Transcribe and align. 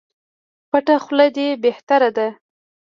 پټه 0.69 0.95
خوله 1.03 1.27
دي 1.35 1.47
بهتري 1.63 2.09
ده 2.17 2.27